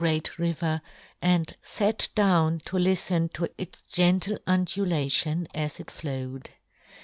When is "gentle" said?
3.83-4.35